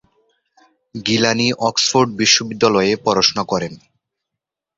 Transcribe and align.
Gilani 0.95 1.47
Oxford 1.67 2.09
বিশ্ববিদ্যালয়ে 2.19 2.93
পড়াশোনা 3.05 3.43
করেন। 3.51 3.73